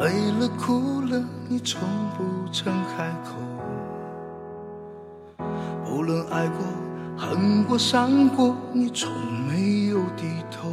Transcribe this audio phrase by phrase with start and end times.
[0.00, 1.78] 累了、哭了，你从
[2.16, 3.36] 不曾开口；
[5.84, 6.64] 不论爱过、
[7.18, 9.12] 恨过、伤过，你从
[9.46, 10.70] 没有低头。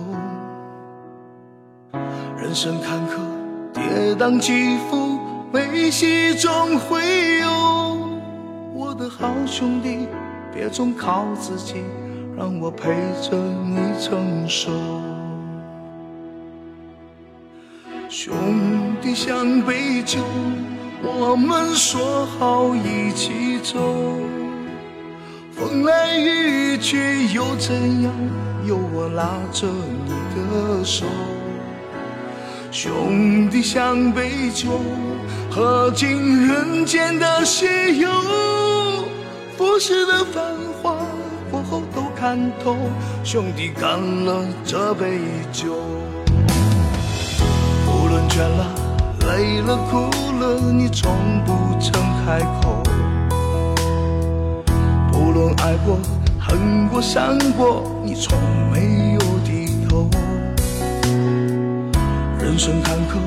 [2.37, 3.19] 人生坎坷，
[3.73, 5.19] 跌宕起伏，
[5.51, 7.97] 悲喜总会有。
[8.73, 10.07] 我的好兄弟，
[10.53, 11.83] 别总靠自己，
[12.37, 14.71] 让我陪着你承受。
[18.09, 18.33] 兄
[19.13, 20.19] 像杯酒，
[21.03, 23.77] 我们说好一起走。
[25.51, 28.11] 风来雨去又怎样？
[28.65, 31.05] 有我拉着你的手。
[32.71, 34.69] 兄弟像杯酒，
[35.49, 37.65] 喝尽人间的喜
[37.99, 38.09] 忧。
[39.57, 40.43] 浮世的繁
[40.81, 40.95] 华
[41.49, 42.77] 过后都看透，
[43.23, 45.19] 兄弟干了这杯
[45.51, 45.75] 酒。
[49.37, 51.13] 累了、哭了，你从
[51.45, 51.93] 不曾
[52.25, 52.81] 开口。
[55.11, 55.99] 不论爱过、
[56.39, 58.35] 恨过、伤过，你从
[58.71, 60.09] 没有低头。
[62.39, 63.19] 人生坎坷，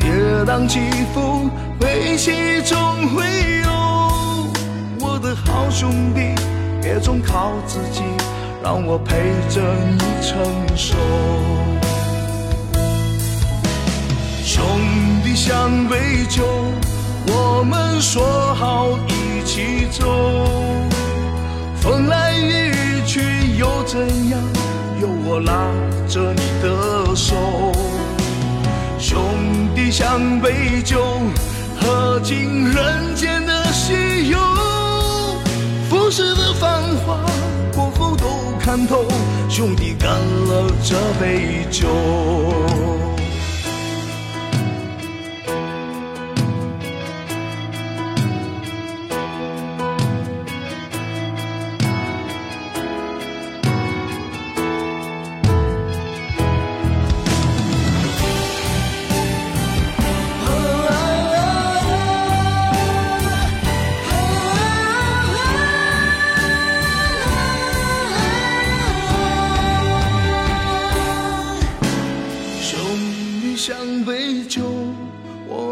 [0.00, 0.10] 跌
[0.44, 0.80] 宕起
[1.14, 2.76] 伏，悲喜总
[3.14, 3.24] 会
[3.62, 3.70] 有。
[4.98, 6.34] 我的好兄弟，
[6.82, 8.02] 别总靠自己，
[8.64, 9.14] 让我陪
[9.48, 9.60] 着
[9.92, 10.36] 你承
[10.76, 10.96] 受。
[15.44, 16.44] 像杯酒，
[17.26, 20.06] 我们说好一起走。
[21.80, 23.20] 风来雨去
[23.58, 23.98] 又怎
[24.30, 24.38] 样？
[25.00, 25.66] 有我拉
[26.06, 27.34] 着你的手。
[29.00, 29.20] 兄
[29.74, 31.04] 弟相杯酒，
[31.80, 34.38] 喝尽人间的喜忧。
[35.90, 37.18] 浮世的繁华
[37.74, 39.04] 过后都看透，
[39.48, 41.88] 兄弟干了这杯酒。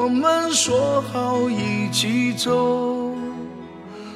[0.02, 3.14] 我们说好一起走。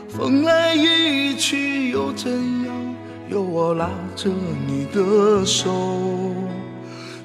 [0.09, 2.33] 风来雨去又怎
[2.65, 2.75] 样？
[3.29, 4.31] 有我拉着
[4.67, 5.71] 你的手。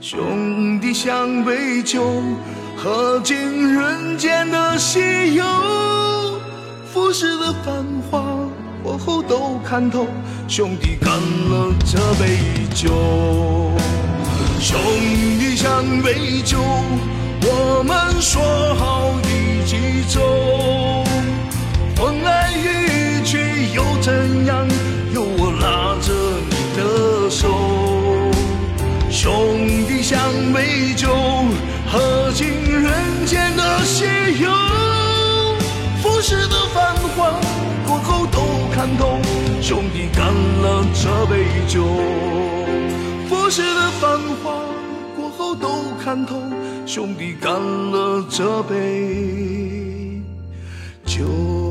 [0.02, 2.04] 兄弟像杯酒，
[2.76, 3.38] 喝尽
[3.74, 5.00] 人间的喜
[5.36, 5.46] 忧。
[6.92, 8.22] 浮世的繁华
[8.84, 10.06] 过后都看透，
[10.50, 12.38] 兄弟干了这杯
[12.76, 12.92] 酒。
[14.60, 14.78] 兄
[15.40, 16.60] 弟像杯酒，
[17.42, 18.42] 我们说
[18.76, 21.04] 好一起走。
[21.96, 24.68] 风来雨去又怎样？
[25.14, 26.14] 有我拉着
[26.50, 27.48] 你的手。
[29.10, 29.58] 兄
[29.88, 30.18] 弟像
[30.54, 31.10] 杯酒，
[31.92, 34.06] 喝尽人间的喜
[34.40, 34.50] 忧。
[36.02, 37.40] 浮世的繁华
[37.86, 38.40] 过后都
[38.74, 39.20] 看透，
[39.62, 41.84] 兄弟干了这杯酒。
[43.28, 44.64] 浮世的繁华
[45.16, 46.42] 过后都看透，
[46.90, 50.24] 兄弟干了这杯
[51.06, 51.69] 酒。